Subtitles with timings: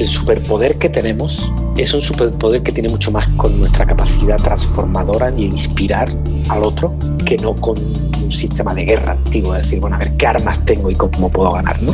[0.00, 5.30] el superpoder que tenemos es un superpoder que tiene mucho más con nuestra capacidad transformadora
[5.36, 6.08] y inspirar
[6.48, 6.94] al otro
[7.26, 10.64] que no con un sistema de guerra antiguo, es decir, bueno, a ver qué armas
[10.64, 11.92] tengo y cómo puedo ganar, ¿no?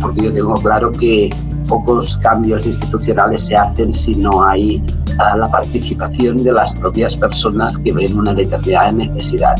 [0.00, 1.28] Porque yo tengo claro que
[1.66, 4.80] pocos cambios institucionales se hacen si no hay
[5.18, 9.56] ah, la participación de las propias personas que ven una determinada necesidad.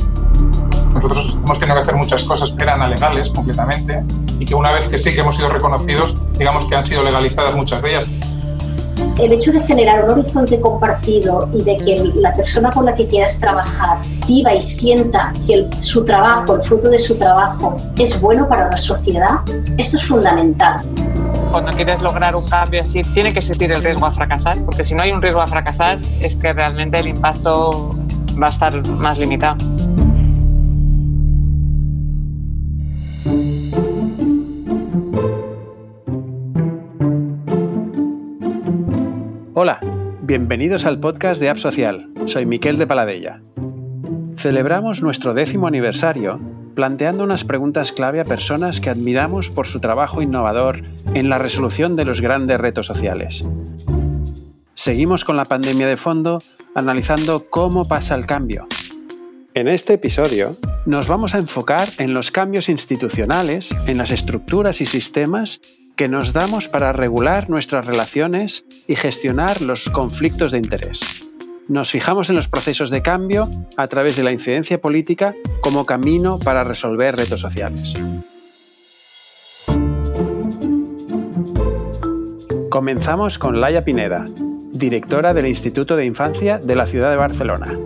[0.98, 4.02] Nosotros hemos tenido que hacer muchas cosas que eran alegales completamente
[4.40, 7.54] y que una vez que sí que hemos sido reconocidos, digamos que han sido legalizadas
[7.54, 8.06] muchas de ellas.
[9.16, 13.06] El hecho de generar un horizonte compartido y de que la persona con la que
[13.06, 18.48] quieras trabajar viva y sienta que su trabajo, el fruto de su trabajo, es bueno
[18.48, 19.38] para la sociedad,
[19.76, 20.84] esto es fundamental
[21.50, 24.94] cuando quieres lograr un cambio así, tiene que existir el riesgo a fracasar, porque si
[24.94, 27.96] no hay un riesgo a fracasar, es que realmente el impacto
[28.40, 29.56] va a estar más limitado.
[40.28, 42.10] Bienvenidos al podcast de App Social.
[42.26, 43.40] Soy Miquel de Paladella.
[44.36, 46.38] Celebramos nuestro décimo aniversario
[46.74, 50.82] planteando unas preguntas clave a personas que admiramos por su trabajo innovador
[51.14, 53.42] en la resolución de los grandes retos sociales.
[54.74, 56.36] Seguimos con la pandemia de fondo,
[56.74, 58.66] analizando cómo pasa el cambio.
[59.58, 60.50] En este episodio
[60.86, 65.58] nos vamos a enfocar en los cambios institucionales, en las estructuras y sistemas
[65.96, 71.00] que nos damos para regular nuestras relaciones y gestionar los conflictos de interés.
[71.66, 76.38] Nos fijamos en los procesos de cambio a través de la incidencia política como camino
[76.38, 77.94] para resolver retos sociales.
[82.70, 84.24] Comenzamos con Laia Pineda,
[84.70, 87.76] directora del Instituto de Infancia de la ciudad de Barcelona.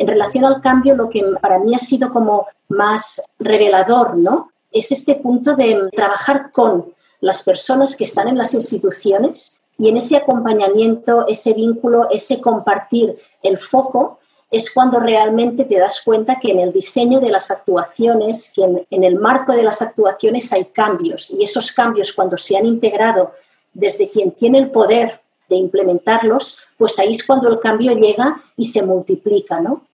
[0.00, 4.50] En relación al cambio, lo que para mí ha sido como más revelador, ¿no?
[4.72, 9.98] Es este punto de trabajar con las personas que están en las instituciones y en
[9.98, 16.52] ese acompañamiento, ese vínculo, ese compartir el foco, es cuando realmente te das cuenta que
[16.52, 21.30] en el diseño de las actuaciones, que en, el marco de las actuaciones hay cambios
[21.30, 23.32] y esos cambios cuando se han integrado
[23.74, 28.64] desde quien tiene el poder de implementarlos, pues ahí es cuando el cambio llega y
[28.64, 29.89] se multiplica, ¿no?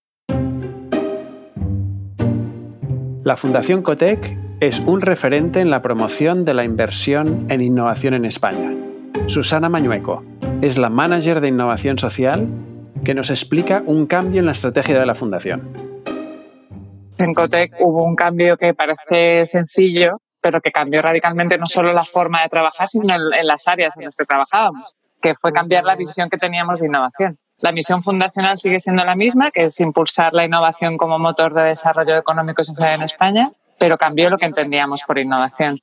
[3.27, 8.23] La Fundación Cotec es un referente en la promoción de la inversión en innovación en
[8.23, 8.73] España.
[9.25, 10.23] Susana Mañueco
[10.61, 12.47] es la manager de innovación social
[13.03, 15.73] que nos explica un cambio en la estrategia de la Fundación.
[17.17, 22.03] En Cotec hubo un cambio que parece sencillo, pero que cambió radicalmente no solo la
[22.03, 25.97] forma de trabajar, sino en, las áreas en las que trabajábamos, que fue cambiar la
[25.97, 27.37] visión que teníamos de innovación.
[27.61, 31.63] La misión fundacional sigue siendo la misma, que es impulsar la innovación como motor de
[31.63, 35.79] desarrollo económico y social en España, pero cambió lo que entendíamos por innovación.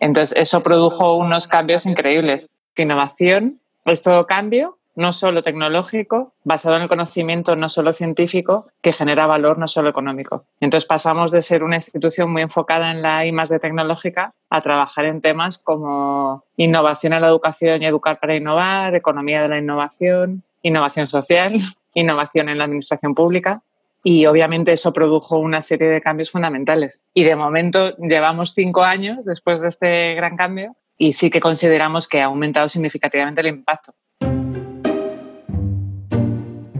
[0.00, 2.48] Entonces, eso produjo unos cambios increíbles.
[2.74, 8.66] Que innovación es todo cambio no solo tecnológico, basado en el conocimiento no solo científico,
[8.82, 10.44] que genera valor no solo económico.
[10.58, 15.04] Entonces pasamos de ser una institución muy enfocada en la I de tecnológica a trabajar
[15.04, 20.42] en temas como innovación en la educación y educar para innovar, economía de la innovación,
[20.62, 21.58] innovación social,
[21.94, 23.62] innovación en la administración pública.
[24.04, 27.02] Y obviamente eso produjo una serie de cambios fundamentales.
[27.14, 32.08] Y de momento llevamos cinco años después de este gran cambio y sí que consideramos
[32.08, 33.94] que ha aumentado significativamente el impacto.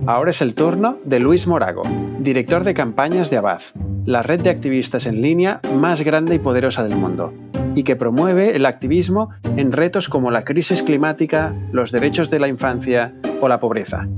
[0.07, 1.83] Ahora es el turno de Luis Morago,
[2.19, 3.61] director de campañas de Abad,
[4.07, 7.35] la red de activistas en línea más grande y poderosa del mundo,
[7.75, 12.49] y que promueve el activismo en retos como la crisis climática, los derechos de la
[12.49, 14.09] infancia o la pobreza.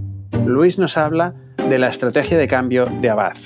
[0.47, 1.35] Luis nos habla
[1.69, 3.37] de la estrategia de cambio de Abad.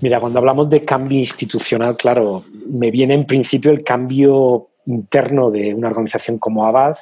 [0.00, 5.74] Mira, cuando hablamos de cambio institucional, claro, me viene en principio el cambio interno de
[5.74, 6.96] una organización como Abad,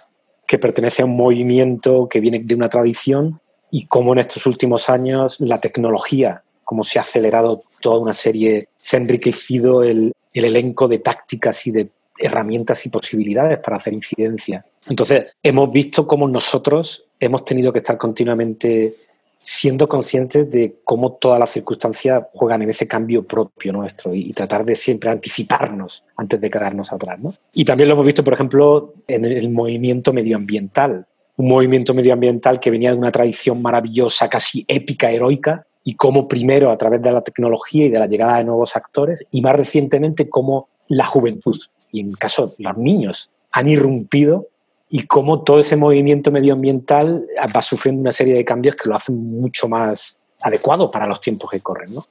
[0.46, 3.40] que pertenece a un movimiento que viene de una tradición
[3.70, 8.68] y cómo en estos últimos años la tecnología, cómo se ha acelerado toda una serie,
[8.78, 11.88] se ha enriquecido el, el elenco de tácticas y de
[12.18, 14.64] herramientas y posibilidades para hacer incidencia.
[14.88, 18.94] Entonces, hemos visto cómo nosotros hemos tenido que estar continuamente
[19.40, 24.64] siendo conscientes de cómo todas las circunstancias juegan en ese cambio propio nuestro y, tratar
[24.64, 27.18] de siempre anticiparnos antes de quedarnos atrás.
[27.20, 27.34] ¿no?
[27.52, 31.06] Y también lo hemos visto, por ejemplo, en el movimiento medioambiental
[31.36, 36.70] un movimiento medioambiental que venía de una tradición maravillosa, casi épica, heroica, y cómo primero
[36.70, 40.28] a través de la tecnología y de la llegada de nuevos actores, y más recientemente
[40.28, 41.56] cómo la juventud,
[41.92, 44.48] y en caso los niños, han irrumpido
[44.88, 49.16] y cómo todo ese movimiento medioambiental va sufriendo una serie de cambios que lo hacen
[49.16, 51.94] mucho más adecuado para los tiempos que corren.
[51.94, 52.06] ¿no?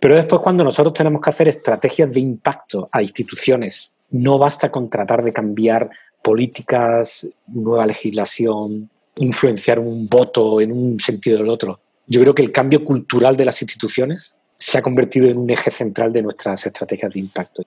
[0.00, 4.88] Pero después cuando nosotros tenemos que hacer estrategias de impacto a instituciones No basta con
[4.88, 5.90] tratar de cambiar
[6.22, 11.80] políticas, nueva legislación, influenciar un voto en un sentido o el otro.
[12.06, 15.70] Yo creo que el cambio cultural de las instituciones se ha convertido en un eje
[15.70, 17.62] central de nuestras estrategias de impacto.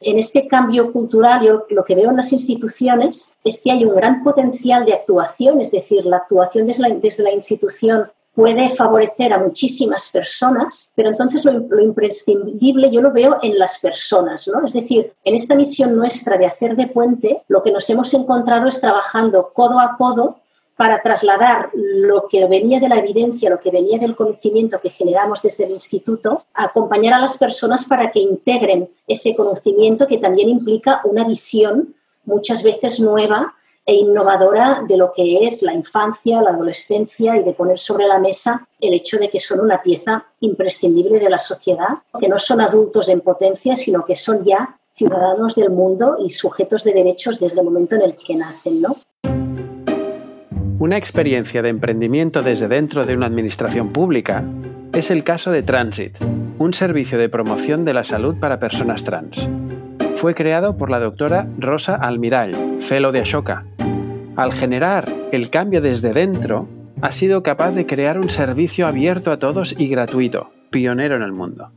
[0.00, 3.94] En este cambio cultural, yo lo que veo en las instituciones es que hay un
[3.94, 10.08] gran potencial de actuación, es decir, la actuación desde la, institución puede favorecer a muchísimas
[10.08, 14.64] personas, pero entonces lo, lo, imprescindible yo lo veo en las personas, ¿no?
[14.64, 18.68] Es decir, en esta misión nuestra de hacer de puente, lo que nos hemos encontrado
[18.68, 20.38] es trabajando codo a codo
[20.80, 25.42] para trasladar lo que venía de la evidencia, lo que venía del conocimiento que generamos
[25.42, 31.02] desde el instituto, acompañar a las personas para que integren ese conocimiento que también implica
[31.04, 31.94] una visión
[32.24, 37.52] muchas veces nueva e innovadora de lo que es la infancia, la adolescencia y de
[37.52, 41.98] poner sobre la mesa el hecho de que son una pieza imprescindible de la sociedad,
[42.18, 46.84] que no son adultos en potencia, sino que son ya ciudadanos del mundo y sujetos
[46.84, 48.96] de derechos desde el momento en el que nacen, ¿no?
[50.90, 54.42] Una experiencia de emprendimiento desde dentro de una administración pública
[54.92, 56.16] es el caso de Transit,
[56.58, 59.48] un servicio de promoción de la salud para personas trans.
[60.16, 63.66] Fue creado por la doctora Rosa Almirall, fellow de Ashoka.
[64.34, 66.68] Al generar el cambio desde dentro,
[67.02, 71.30] ha sido capaz de crear un servicio abierto a todos y gratuito, pionero en el
[71.30, 71.70] mundo.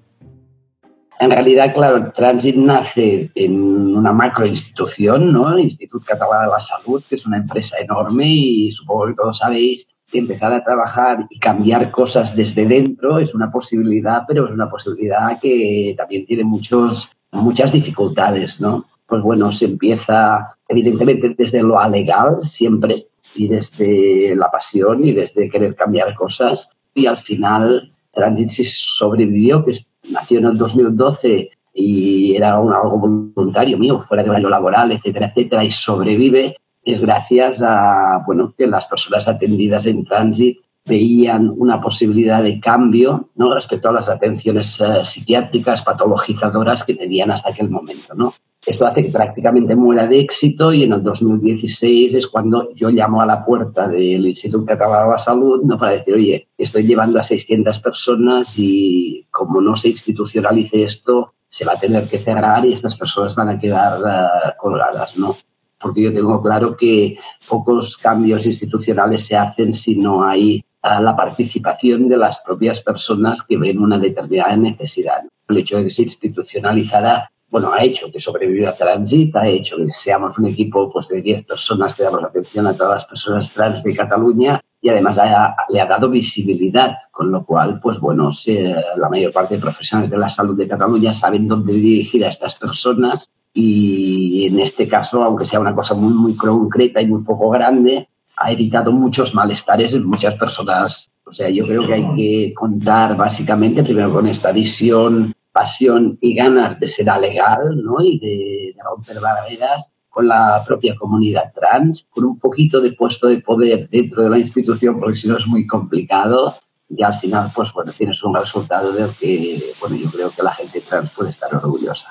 [1.19, 5.53] En realidad, claro, Transit nace en una macroinstitución, ¿no?
[5.53, 9.37] El Instituto Catalán de la Salud, que es una empresa enorme y supongo que todos
[9.37, 14.51] sabéis que empezar a trabajar y cambiar cosas desde dentro es una posibilidad, pero es
[14.51, 18.85] una posibilidad que también tiene muchos, muchas dificultades, ¿no?
[19.07, 25.49] Pues bueno, se empieza evidentemente desde lo alegal siempre y desde la pasión y desde
[25.49, 32.35] querer cambiar cosas y al final Transit sobrevivió, que es nació en el 2012 y
[32.35, 32.99] era un, algo
[33.33, 38.67] voluntario mío, fuera de horario laboral, etcétera, etcétera, y sobrevive, es gracias a bueno, que
[38.67, 43.53] las personas atendidas en tránsito veían una posibilidad de cambio ¿no?
[43.53, 48.13] respecto a las atenciones uh, psiquiátricas patologizadoras que tenían hasta aquel momento.
[48.15, 48.33] ¿no?
[48.65, 53.21] Esto hace que prácticamente muera de éxito y en el 2016 es cuando yo llamo
[53.21, 55.77] a la puerta del Instituto Catalán de la Salud ¿no?
[55.77, 61.65] para decir, oye, estoy llevando a 600 personas y como no se institucionalice esto, se
[61.65, 65.17] va a tener que cerrar y estas personas van a quedar uh, colgadas.
[65.17, 65.35] ¿no?
[65.77, 67.17] Porque yo tengo claro que
[67.49, 73.57] pocos cambios institucionales se hacen si no hay la participación de las propias personas que
[73.57, 75.23] ven una determinada necesidad.
[75.47, 79.93] El hecho de que se institucionalizara, bueno, ha hecho que sobreviva Transit, ha hecho que
[79.93, 83.83] seamos un equipo pues, de 10 personas que damos atención a todas las personas trans
[83.83, 88.73] de Cataluña y además ha, le ha dado visibilidad, con lo cual, pues bueno, se,
[88.97, 92.55] la mayor parte de profesionales de la salud de Cataluña saben dónde dirigir a estas
[92.55, 97.51] personas y en este caso, aunque sea una cosa muy, muy concreta y muy poco
[97.51, 101.11] grande, ha evitado muchos malestares en muchas personas.
[101.23, 106.35] O sea, yo creo que hay que contar básicamente primero con esta visión, pasión y
[106.35, 108.01] ganas de ser legal ¿no?
[108.01, 113.39] y de, romper barreras con la propia comunidad trans, con un poquito de puesto de
[113.39, 116.55] poder dentro de la institución, porque si no es muy complicado.
[116.89, 120.53] Y al final, pues bueno, tienes un resultado del que, bueno, yo creo que la
[120.53, 122.09] gente trans puede estar orgullosa.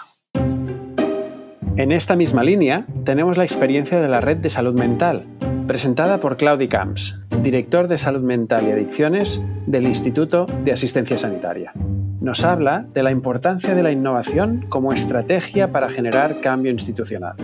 [1.76, 5.26] En esta misma línea, tenemos la experiencia de la Red de Salud Mental,
[5.68, 11.72] presentada por Claudi Camps, director de Salud Mental y Adicciones del Instituto de Asistencia Sanitaria.
[12.22, 17.34] Nos habla de la importancia de la innovación como estrategia para generar cambio institucional.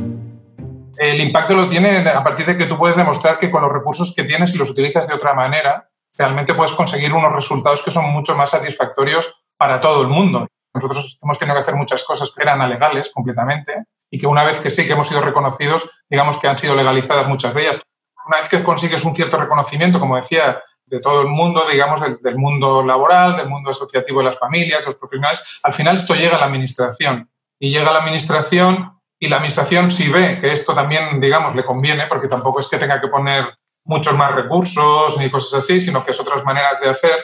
[0.97, 4.15] El impacto lo tiene a partir de que tú puedes demostrar que con los recursos
[4.15, 8.13] que tienes y los utilizas de otra manera, realmente puedes conseguir unos resultados que son
[8.13, 10.47] mucho más satisfactorios para todo el mundo.
[10.73, 14.61] Nosotros hemos tenido que hacer muchas cosas que eran alegales completamente y que una vez
[14.61, 17.83] que sí que hemos sido reconocidos, digamos que han sido legalizadas muchas de ellas
[18.29, 22.37] una vez que consigues un cierto reconocimiento, como decía, de todo el mundo, digamos, del,
[22.37, 26.37] mundo laboral, del mundo asociativo de las familias, de los profesionales, al final esto llega
[26.37, 27.29] a la administración.
[27.59, 31.65] Y llega a la administración y la administración si ve que esto también, digamos, le
[31.65, 33.47] conviene, porque tampoco es que tenga que poner
[33.85, 37.17] muchos más recursos ni cosas así, sino que es otras maneras de hacer,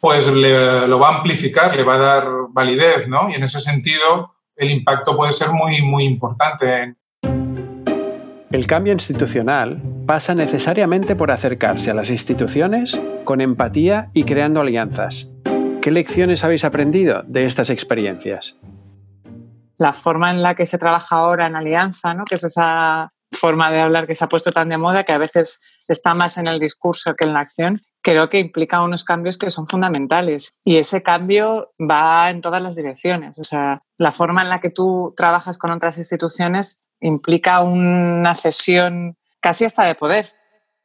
[0.00, 3.30] pues lo va a amplificar, le va a dar validez, ¿no?
[3.30, 6.96] Y en ese sentido el impacto puede ser muy, muy importante.
[8.50, 15.28] El cambio institucional pasa necesariamente por acercarse a las instituciones con empatía y creando alianzas.
[15.80, 18.56] ¿Qué lecciones habéis aprendido de estas experiencias?
[19.78, 22.24] La forma en la que se trabaja ahora en alianza, ¿no?
[22.24, 25.18] que es esa forma de hablar que se ha puesto tan de moda que a
[25.18, 29.38] veces está más en el discurso que en la acción, creo que implica unos cambios
[29.38, 33.38] que son fundamentales y ese cambio va en todas las direcciones.
[33.38, 39.16] O sea, la forma en la que tú trabajas con otras instituciones implica una cesión
[39.40, 40.26] casi hasta de poder.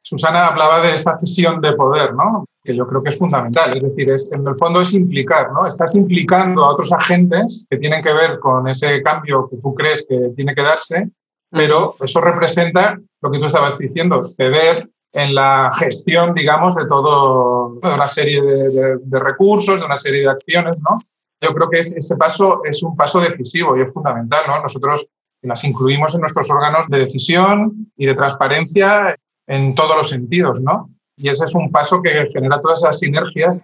[0.02, 2.44] Susana hablaba de esta cesión de poder, ¿no?
[2.66, 3.76] que yo creo que es fundamental.
[3.76, 5.66] Es decir, es, en el fondo es implicar, ¿no?
[5.66, 10.04] Estás implicando a otros agentes que tienen que ver con ese cambio que tú crees
[10.06, 11.08] que tiene que darse,
[11.50, 17.78] pero eso representa lo que tú estabas diciendo, ceder en la gestión, digamos, de todo,
[17.80, 20.98] de una serie de, recursos, de una serie de acciones, ¿no?
[21.40, 24.60] Yo creo que ese paso es un paso decisivo y es fundamental, ¿no?
[24.60, 25.06] Nosotros
[25.46, 30.90] las incluimos en nuestros órganos de decisión y de transparencia en todos los sentidos, ¿no?
[31.16, 33.58] Y ese es un paso que genera todas esas sinergias.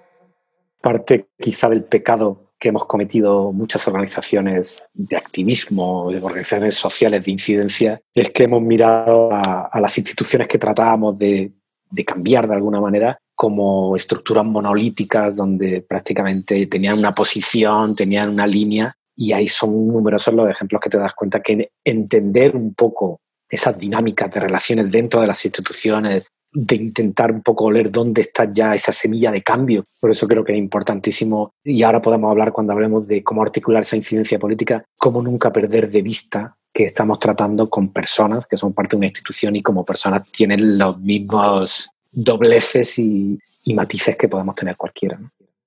[0.81, 7.33] Parte quizá del pecado que hemos cometido muchas organizaciones de activismo, de organizaciones sociales de
[7.33, 11.53] incidencia, es que hemos mirado a, las instituciones que tratábamos de,
[11.91, 18.47] de cambiar de alguna manera como estructuras monolíticas donde prácticamente tenían una posición, tenían una
[18.47, 23.21] línea y ahí son numerosos los ejemplos que te das cuenta que entender un poco
[23.49, 28.50] esas dinámicas de relaciones dentro de las instituciones, de intentar un poco oler dónde está
[28.52, 29.85] ya esa semilla de cambio.
[30.00, 33.83] Por eso creo que es importantísimo, y ahora podemos hablar cuando hablemos de cómo articular
[33.83, 38.73] esa incidencia política, cómo nunca perder de vista que estamos tratando con personas que son
[38.73, 43.38] parte de una institución y como personas tienen los mismos dobleces y,
[43.75, 45.21] matices que podemos tener cualquiera.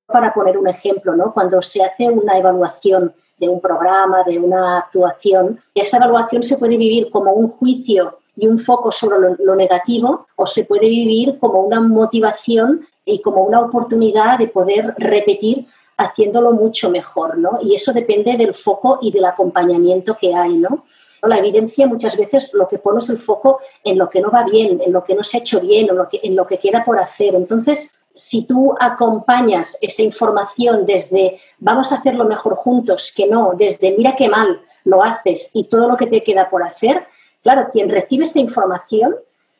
[0.05, 1.33] Para poner un ejemplo, ¿no?
[1.33, 6.77] cuando se hace una evaluación de un programa, de una actuación, esa evaluación se puede
[6.77, 11.61] vivir como un juicio y un foco sobre lo, negativo o se puede vivir como
[11.61, 15.65] una motivación y como una oportunidad de poder repetir
[15.97, 17.59] haciéndolo mucho mejor, ¿no?
[17.61, 20.83] Y eso depende del foco y del acompañamiento que hay, ¿no?
[21.23, 24.43] La evidencia muchas veces lo que pone es el foco en lo que no va
[24.43, 26.59] bien, en lo que no se ha hecho bien, en lo que, en lo que
[26.59, 27.33] queda por hacer.
[27.33, 33.95] Entonces, si tú acompañas esa información desde vamos a hacerlo mejor juntos, que no, desde
[33.95, 37.05] mira qué mal lo haces y todo lo que te queda por hacer,
[37.45, 39.15] Claro, quien recibe esta información,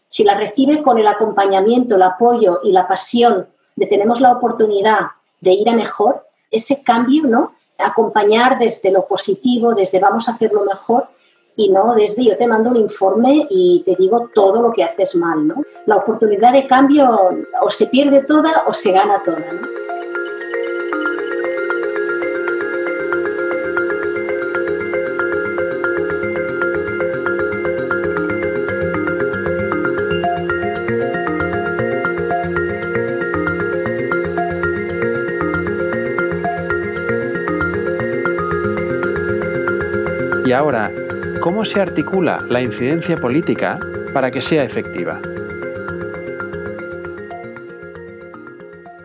[0.08, 5.02] si la recibe con el acompañamiento, el apoyo y la pasión de tenemos la oportunidad
[5.40, 7.54] de ir a mejor, ese cambio, ¿no?
[7.78, 11.10] Acompañar desde lo positivo, desde vamos a hacerlo mejor
[11.56, 15.16] y no desde yo te mando un informe y te digo todo lo que haces
[15.16, 15.64] mal, ¿no?
[15.86, 17.30] La oportunidad de cambio
[17.62, 19.86] o se pierde toda o se gana toda, ¿no?
[40.46, 40.92] Y ahora,
[41.46, 43.80] ¿cómo se articula la incidencia política
[44.16, 45.22] para que sea efectiva?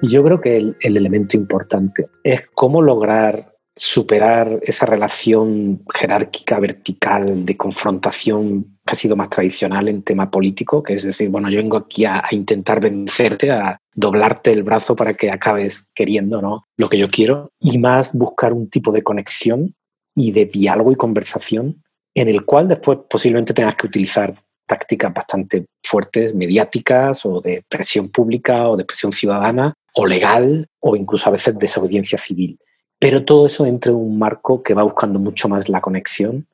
[0.01, 7.59] Yo creo que el, elemento importante es cómo lograr superar esa relación jerárquica vertical de
[7.59, 11.77] confrontación que ha sido más tradicional en tema político, que es decir, bueno, yo vengo
[11.77, 16.65] aquí a, a, intentar vencerte, a doblarte el brazo para que acabes queriendo ¿no?
[16.79, 19.75] lo que yo quiero, y más buscar un tipo de conexión
[20.15, 21.83] y de diálogo y conversación
[22.15, 24.35] en el cual después posiblemente tengas que utilizar
[24.67, 30.95] tácticas bastante fuertes, mediáticas o de presión pública o de presión ciudadana o legal o
[30.95, 32.59] incluso a veces desobediencia civil.
[32.99, 36.47] Pero todo eso entre un marco que va buscando mucho más la conexión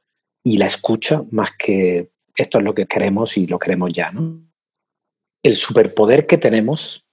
[0.43, 4.11] y la escucha más que esto es lo que queremos y lo queremos ya.
[4.13, 4.41] ¿no?
[5.43, 7.05] El superpoder que tenemos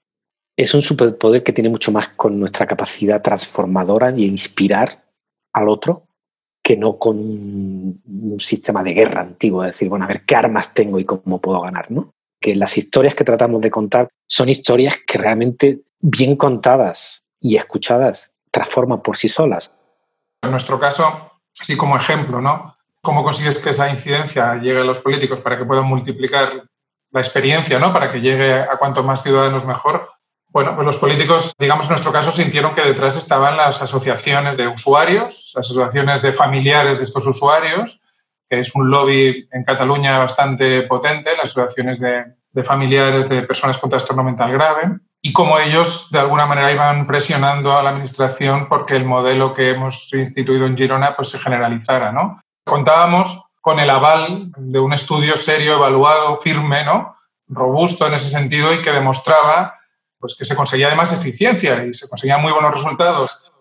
[0.56, 5.04] es un superpoder que tiene mucho más con nuestra capacidad transformadora de inspirar
[5.52, 6.08] al otro
[6.64, 10.74] que no con un sistema de guerra antiguo, es decir, bueno, a ver qué armas
[10.74, 12.14] tengo y cómo puedo ganar, ¿no?
[12.40, 18.34] Que las historias que tratamos de contar son historias que realmente bien contadas y escuchadas
[18.50, 19.72] transforman por sí solas.
[20.42, 22.74] En nuestro caso, así como ejemplo, ¿no?
[23.02, 26.64] ¿Cómo consigues que esa incidencia llegue a los políticos para que puedan multiplicar
[27.12, 27.92] la experiencia, ¿no?
[27.92, 30.10] Para que llegue a cuanto más ciudadanos mejor.
[30.54, 34.68] Bueno, pues los políticos, digamos en nuestro caso, sintieron que detrás estaban las asociaciones de
[34.68, 38.02] usuarios, las asociaciones de familiares de estos usuarios,
[38.48, 43.90] que es un lobby en Cataluña bastante potente, las asociaciones de, familiares de personas con
[43.90, 48.96] trastorno mental grave, y cómo ellos de alguna manera iban presionando a la administración porque
[48.96, 52.12] el modelo que hemos instituido en Girona pues, se generalizara.
[52.12, 52.40] ¿no?
[52.64, 57.16] Contábamos con el aval de un estudio serio, evaluado, firme, ¿no?
[57.48, 59.74] robusto en ese sentido y que demostraba
[60.24, 63.52] pues que se conseguía además eficiencia y se conseguían muy buenos resultados.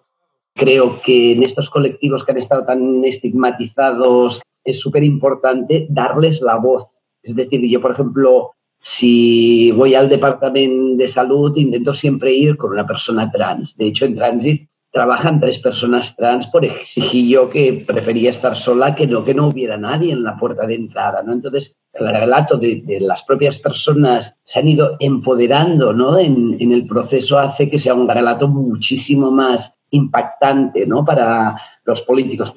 [0.55, 6.55] Creo que en estos colectivos que han estado tan estigmatizados es súper importante darles la
[6.55, 6.87] voz.
[7.21, 12.71] Es decir, yo, por ejemplo, si voy al departamento de salud, intento siempre ir con
[12.71, 13.77] una persona trans.
[13.77, 18.95] De hecho, en Transit trabajan tres personas trans, por exigí yo que prefería estar sola
[18.95, 21.33] que no, que no hubiera nadie en la puerta de entrada, ¿no?
[21.33, 26.19] Entonces, el relato de, las propias personas se han ido empoderando, ¿no?
[26.19, 31.05] En, en, el proceso hace que sea un relato muchísimo más impactante, ¿no?
[31.05, 32.55] Para los políticos.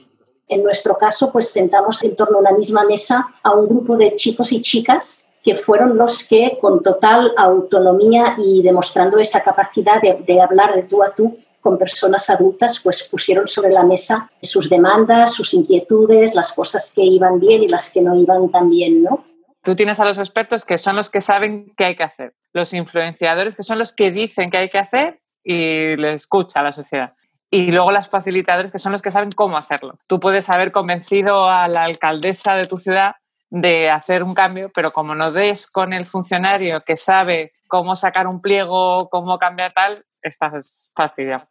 [0.48, 4.14] En nuestro caso, pues sentamos en torno a una misma mesa a un grupo de
[4.16, 10.24] chicos y chicas que fueron los que, con total autonomía y demostrando esa capacidad de,
[10.26, 14.70] de hablar de tú a tú, con personas adultas, pues pusieron sobre la mesa sus
[14.70, 19.02] demandas, sus inquietudes, las cosas que iban bien y las que no iban tan bien,
[19.02, 19.26] ¿no?
[19.64, 22.72] Tú tienes a los expertos que son los que saben qué hay que hacer, los
[22.74, 26.72] influenciadores que son los que dicen qué hay que hacer y le escucha a la
[26.72, 27.14] sociedad.
[27.50, 29.98] Y luego las facilitadores que son los que saben cómo hacerlo.
[30.06, 33.16] Tú puedes haber convencido a la alcaldesa de tu ciudad
[33.50, 38.28] de hacer un cambio, pero como no des con el funcionario que sabe cómo sacar
[38.28, 41.46] un pliego, cómo cambiar tal, estás fastidiado.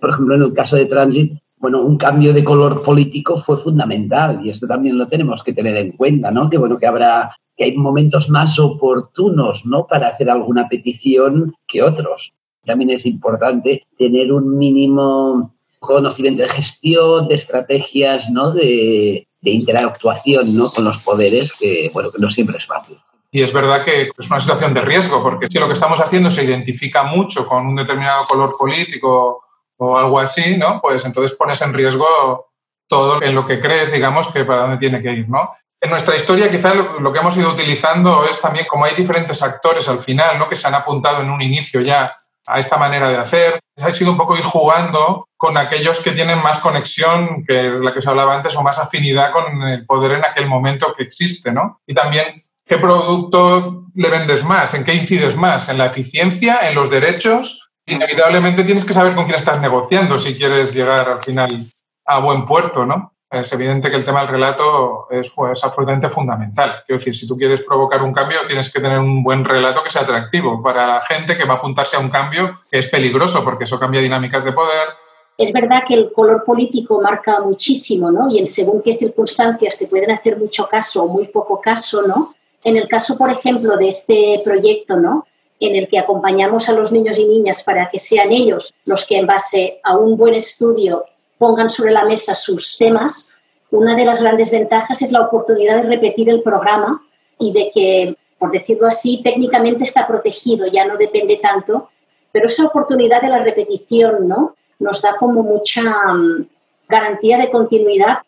[0.00, 4.40] Por ejemplo, en el caso de Transit, bueno, un cambio de color político fue fundamental
[4.44, 6.48] y esto también lo tenemos que tener en cuenta, ¿no?
[6.48, 9.86] Que bueno, que habrá, que hay momentos más oportunos, ¿no?
[9.86, 12.32] Para hacer alguna petición que otros.
[12.64, 18.52] También es importante tener un mínimo conocimiento de gestión, de estrategias, ¿no?
[18.52, 20.70] De, de interactuación ¿no?
[20.70, 22.98] con los poderes que, bueno, que no siempre es fácil.
[23.30, 26.30] Y es verdad que es una situación de riesgo, porque si lo que estamos haciendo
[26.30, 29.42] se identifica mucho con un determinado color político
[29.76, 30.80] o algo así, ¿no?
[30.80, 32.46] Pues entonces pones en riesgo
[32.88, 35.50] todo en lo que crees, digamos, que para dónde tiene que ir, ¿no?
[35.80, 39.88] En nuestra historia quizá lo que hemos ido utilizando es también como hay diferentes actores
[39.88, 40.48] al final, ¿no?
[40.48, 42.18] Que se han apuntado en un inicio ya
[42.48, 43.60] a esta manera de hacer.
[43.76, 48.00] Ha sido un poco ir jugando con aquellos que tienen más conexión, que la que
[48.00, 51.80] se hablaba antes, o más afinidad con el poder en aquel momento que existe, ¿no?
[51.86, 56.74] Y también qué producto le vendes más, en qué incides más, en la eficiencia, en
[56.74, 57.70] los derechos.
[57.86, 61.66] Inevitablemente tienes que saber con quién estás negociando si quieres llegar al final
[62.06, 63.12] a buen puerto, ¿no?
[63.30, 65.30] Es evidente que el tema del relato es,
[65.62, 66.82] absolutamente fundamental.
[66.86, 69.90] Quiero decir, si tú quieres provocar un cambio, tienes que tener un buen relato que
[69.90, 73.44] sea atractivo para la gente que va a apuntarse a un cambio que es peligroso
[73.44, 74.88] porque eso cambia dinámicas de poder.
[75.36, 78.30] Es verdad que el color político marca muchísimo, ¿no?
[78.30, 82.34] Y en según qué circunstancias te pueden hacer mucho caso o muy poco caso, ¿no?
[82.64, 85.26] En el caso, por ejemplo, de este proyecto, ¿no?
[85.60, 89.18] En el que acompañamos a los niños y niñas para que sean ellos los que
[89.18, 91.04] en base a un buen estudio
[91.38, 93.34] pongan sobre la mesa sus temas,
[93.70, 97.02] una de las grandes ventajas es la oportunidad de repetir el programa
[97.38, 101.90] y de que, por decirlo así, técnicamente está protegido, ya no depende tanto,
[102.32, 104.54] pero esa oportunidad de la repetición ¿no?
[104.78, 106.46] nos da como mucha mm,
[106.88, 108.18] garantía de continuidad.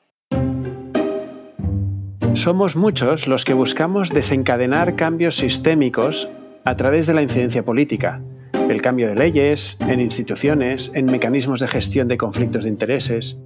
[2.35, 6.29] Somos muchos los que buscamos desencadenar cambios sistémicos
[6.65, 8.21] a través de la incidencia política
[8.71, 13.37] el cambio de leyes, en instituciones, en mecanismos de gestión de conflictos de intereses.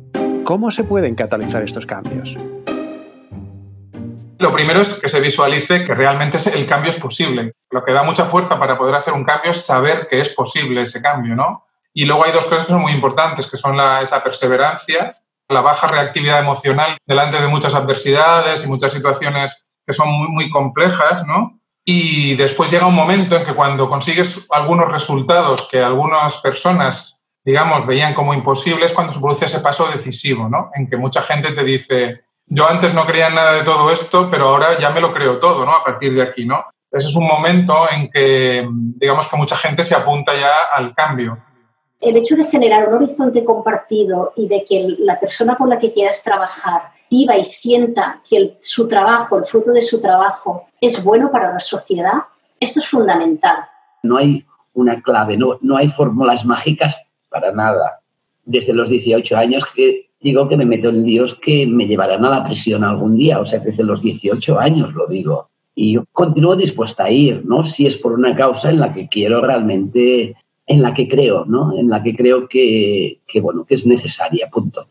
[0.45, 2.37] ¿Cómo se pueden catalizar estos cambios?
[4.39, 7.53] Lo primero es que se visualice que realmente el cambio es posible.
[7.71, 10.83] Lo que da mucha fuerza para poder hacer un cambio es saber que es posible
[10.83, 11.65] ese cambio, ¿no?
[11.95, 15.17] Y luego hay dos cosas que son muy importantes, que son la, la perseverancia,
[15.49, 20.51] la baja reactividad emocional delante de muchas adversidades y muchas situaciones que son muy, muy
[20.51, 21.61] complejas, ¿no?
[21.85, 27.87] Y después llega un momento en que cuando consigues algunos resultados que algunas personas, digamos,
[27.87, 30.71] veían como imposibles, cuando se produce ese paso decisivo, ¿no?
[30.75, 34.49] En que mucha gente te dice, yo antes no creía nada de todo esto, pero
[34.49, 35.73] ahora ya me lo creo todo, ¿no?
[35.73, 36.65] A partir de aquí, ¿no?
[36.91, 41.39] Ese es un momento en que, digamos, que mucha gente se apunta ya al cambio
[42.01, 45.93] el hecho de generar un horizonte compartido y de que la persona con la que
[45.93, 51.31] quieras trabajar viva y sienta que su trabajo, el fruto de su trabajo, es bueno
[51.31, 52.25] para la sociedad,
[52.61, 53.57] esto es fundamental.
[54.03, 58.01] No hay una clave, no, no hay fórmulas mágicas para nada.
[58.45, 62.31] Desde los 18 años que digo que me meto en líos que me llevarán a
[62.31, 65.51] la prisión algún día, o sea, desde los 18 años lo digo.
[65.75, 67.65] Y yo continúo dispuesta a ir, ¿no?
[67.65, 70.35] Si es por una causa en la que quiero realmente
[70.67, 71.77] en la que creo, ¿no?
[71.79, 74.87] En la que creo que, bueno, que es necesaria, punto.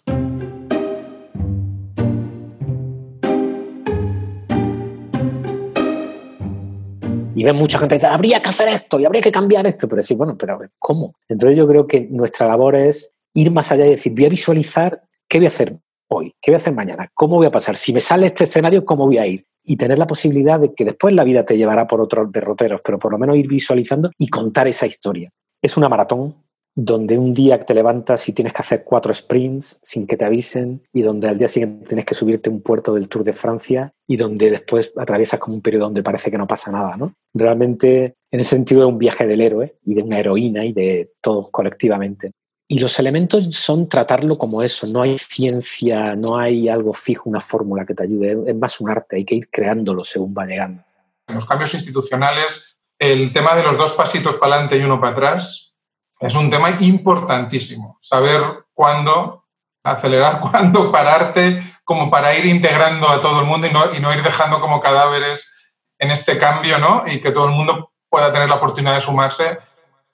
[7.35, 9.87] Y ven mucha gente que dice, habría que hacer esto y habría que cambiar esto,
[9.87, 11.15] pero decir, bueno, pero ¿cómo?
[11.27, 15.01] Entonces yo creo que nuestra labor es ir más allá y decir, voy a visualizar
[15.27, 17.91] qué voy a hacer hoy, qué voy a hacer mañana, cómo voy a pasar, si
[17.91, 19.47] me sale este escenario, cómo voy a ir.
[19.65, 22.99] Y tener la posibilidad de que después la vida te llevará por otros derroteros, pero
[22.99, 25.31] por lo menos ir visualizando y contar esa historia
[25.63, 26.35] es una maratón
[26.75, 30.83] donde un día te levantas y tienes que hacer cuatro sprints sin que te avisen
[30.91, 34.17] y donde al día siguiente tienes que subirte un puerto del Tour de Francia y
[34.17, 37.13] donde después atraviesas como un periodo donde parece que no pasa nada, ¿no?
[37.33, 41.13] Realmente, en ese sentido, es un viaje del héroe y de una heroína y de
[41.21, 42.31] todos colectivamente.
[42.67, 47.41] Y los elementos son tratarlo como eso, no hay ciencia, no hay algo fijo, una
[47.41, 50.83] fórmula que te ayude, es más un arte, hay que ir creándolo según va llegando.
[51.27, 52.72] Los cambios institucionales,
[53.11, 55.75] el tema de los dos pasitos para adelante y uno para atrás
[56.21, 57.97] es un tema importantísimo.
[57.99, 58.41] Saber
[58.73, 59.43] cuándo
[59.83, 64.61] acelerar, cuándo pararte, como para ir integrando a todo el mundo y no, ir dejando
[64.61, 67.03] como cadáveres en este cambio, ¿no?
[67.05, 69.57] Y que todo el mundo pueda tener la oportunidad de sumarse.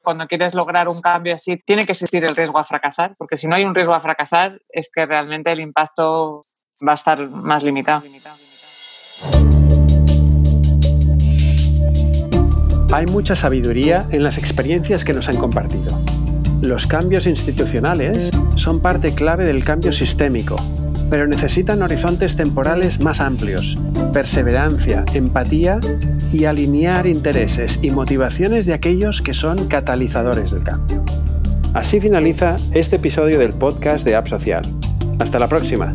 [0.02, 3.48] Cuando quieres lograr un cambio así, tiene que existir el riesgo a fracasar, porque si
[3.48, 6.48] no hay un riesgo a fracasar, es que realmente el impacto
[6.86, 8.02] va a estar más limitado.
[12.92, 16.00] Hay mucha sabiduría en las experiencias que nos han compartido.
[16.62, 20.56] Los cambios institucionales son parte clave del cambio sistémico,
[21.10, 23.78] pero necesitan horizontes temporales más amplios,
[24.12, 25.80] perseverancia, empatía
[26.34, 31.04] y alinear intereses y motivaciones de aquellos que son catalizadores del cambio.
[31.76, 34.64] Así finaliza este episodio del podcast de App Social.
[35.20, 35.94] Hasta la próxima.